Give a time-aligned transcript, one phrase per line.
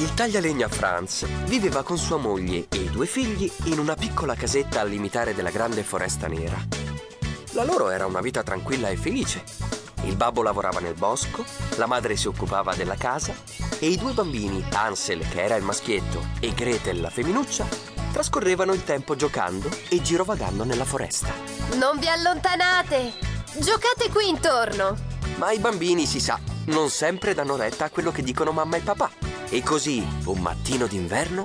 [0.00, 4.80] Il taglialegna Franz viveva con sua moglie e i due figli in una piccola casetta
[4.80, 6.56] al limitare della grande foresta nera.
[7.50, 9.44] La loro era una vita tranquilla e felice.
[10.04, 11.44] Il babbo lavorava nel bosco,
[11.76, 13.34] la madre si occupava della casa
[13.78, 17.68] e i due bambini, Ansel, che era il maschietto, e Gretel, la femminuccia,
[18.10, 21.30] trascorrevano il tempo giocando e girovagando nella foresta.
[21.74, 23.12] Non vi allontanate!
[23.58, 24.96] Giocate qui intorno!
[25.36, 28.80] Ma i bambini, si sa, non sempre danno retta a quello che dicono mamma e
[28.80, 29.28] papà.
[29.52, 31.44] E così, un mattino d'inverno,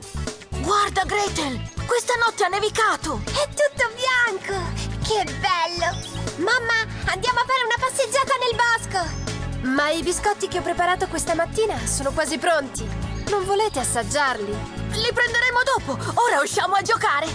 [0.61, 1.59] Guarda, Gretel!
[1.85, 3.21] Questa notte ha nevicato!
[3.25, 4.63] È tutto bianco!
[5.03, 5.97] Che bello!
[6.37, 9.69] Mamma, andiamo a fare una passeggiata nel bosco!
[9.69, 12.87] Ma i biscotti che ho preparato questa mattina sono quasi pronti.
[13.29, 14.51] Non volete assaggiarli?
[14.53, 16.21] Li prenderemo dopo!
[16.21, 17.27] Ora usciamo a giocare!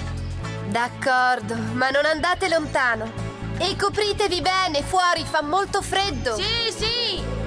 [0.69, 3.11] D'accordo, ma non andate lontano.
[3.59, 6.37] E copritevi bene, fuori fa molto freddo.
[6.37, 7.40] Sì, sì!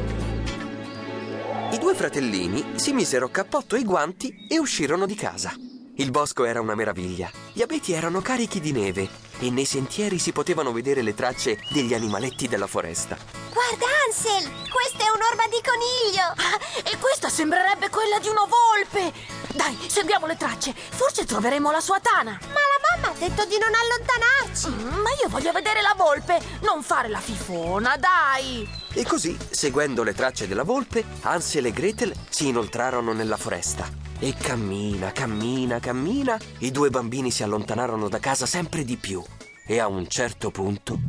[1.73, 5.55] I due fratellini si misero cappotto e guanti e uscirono di casa.
[5.95, 7.31] Il bosco era una meraviglia.
[7.51, 11.95] Gli abeti erano carichi di neve e nei sentieri si potevano vedere le tracce degli
[11.95, 13.17] animaletti della foresta.
[13.51, 14.51] Guarda, Ansel!
[14.69, 16.33] Questa è un'orba di coniglio!
[16.35, 19.11] Ah, e questa sembrerebbe quella di una volpe!
[19.53, 20.73] Dai, seguiamo le tracce!
[20.73, 22.37] Forse troveremo la sua tana!
[22.39, 22.72] Ma la
[23.13, 24.69] ha detto di non allontanarci!
[24.69, 26.39] Mm, Ma io voglio vedere la volpe!
[26.61, 28.67] Non fare la fifona, dai!
[28.93, 33.87] E così, seguendo le tracce della volpe, Hansel e Gretel si inoltrarono nella foresta.
[34.19, 39.21] E cammina, cammina, cammina, i due bambini si allontanarono da casa sempre di più.
[39.65, 40.99] E a un certo punto...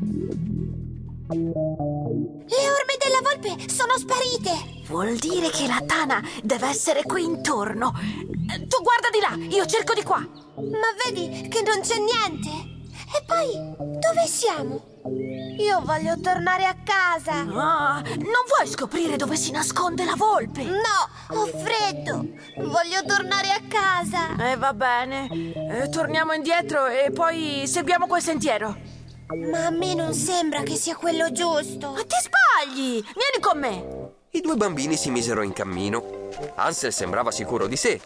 [1.26, 4.82] Le orme della volpe sono sparite!
[4.86, 7.92] Vuol dire che la tana deve essere qui intorno.
[7.92, 10.18] Tu guarda di là, io cerco di qua.
[10.18, 12.72] Ma vedi che non c'è niente!
[13.16, 13.52] E poi,
[14.00, 14.92] dove siamo?
[15.58, 17.32] Io voglio tornare a casa!
[17.32, 20.64] Ah, non vuoi scoprire dove si nasconde la volpe?
[20.64, 22.26] No, ho freddo!
[22.56, 24.50] Voglio tornare a casa!
[24.50, 25.28] Eh, va bene.
[25.30, 28.93] Eh, torniamo indietro e poi seguiamo quel sentiero.
[29.32, 31.92] Ma a me non sembra che sia quello giusto!
[31.92, 33.02] Ma ti sbagli!
[33.02, 34.12] Vieni con me!
[34.30, 36.28] I due bambini si misero in cammino.
[36.56, 38.00] Hansel sembrava sicuro di sé.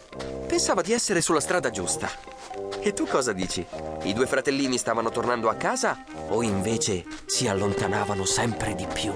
[0.47, 2.09] Pensava di essere sulla strada giusta.
[2.79, 3.65] E tu cosa dici?
[4.03, 9.11] I due fratellini stavano tornando a casa o invece si allontanavano sempre di più?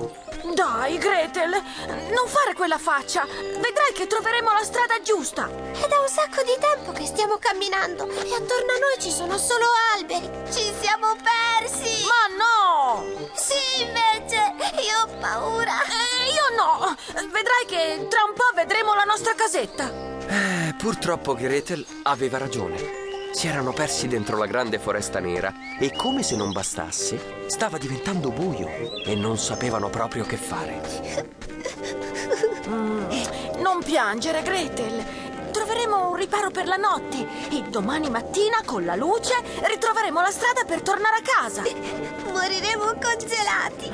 [0.53, 3.25] Dai, Gretel, non fare quella faccia.
[3.25, 5.47] Vedrai che troveremo la strada giusta.
[5.47, 9.37] È da un sacco di tempo che stiamo camminando e attorno a noi ci sono
[9.37, 9.65] solo
[9.95, 10.29] alberi!
[10.51, 12.05] Ci siamo persi!
[12.05, 13.03] Ma no!
[13.33, 14.53] Sì, invece!
[14.81, 15.73] Io ho paura!
[15.81, 16.95] Eh, io no.
[17.31, 19.91] Vedrai che tra un po' vedremo la nostra casetta.
[20.27, 23.02] Eh, purtroppo Gretel aveva ragione.
[23.33, 28.29] Si erano persi dentro la grande foresta nera e come se non bastasse, stava diventando
[28.29, 28.69] buio
[29.03, 30.81] e non sapevano proprio che fare.
[33.57, 35.03] Non piangere, Gretel.
[35.51, 40.63] Troveremo un riparo per la notte e domani mattina, con la luce, ritroveremo la strada
[40.63, 41.63] per tornare a casa.
[42.31, 43.91] Moriremo congelati!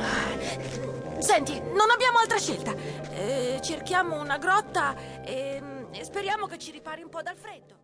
[1.20, 2.74] Senti, non abbiamo altra scelta.
[3.12, 7.80] Eh, cerchiamo una grotta e, e speriamo che ci ripari un po' dal freddo.